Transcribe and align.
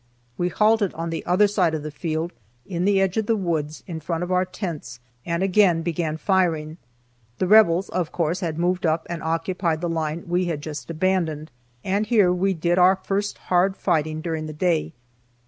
We 0.35 0.49
halted 0.49 0.95
on 0.95 1.11
the 1.11 1.23
other 1.27 1.47
side 1.47 1.75
of 1.75 1.83
the 1.83 1.91
field, 1.91 2.33
in 2.65 2.85
the 2.85 2.99
edge 2.99 3.17
of 3.17 3.27
the 3.27 3.35
woods, 3.35 3.83
in 3.85 3.99
front 3.99 4.23
of 4.23 4.31
our 4.31 4.45
tents, 4.45 4.99
and 5.27 5.43
again 5.43 5.83
began 5.83 6.17
firing. 6.17 6.77
The 7.37 7.45
Rebels, 7.45 7.87
of 7.89 8.11
course, 8.11 8.39
had 8.39 8.57
moved 8.57 8.87
up 8.87 9.05
and 9.11 9.21
occupied 9.21 9.79
the 9.79 9.87
line 9.89 10.23
we 10.27 10.45
had 10.45 10.61
just 10.63 10.89
abandoned. 10.89 11.51
And 11.83 12.07
here 12.07 12.33
we 12.33 12.55
did 12.55 12.79
our 12.79 12.95
first 12.95 13.37
hard 13.53 13.77
fighting 13.77 14.21
during 14.21 14.47
the 14.47 14.53
day. 14.53 14.93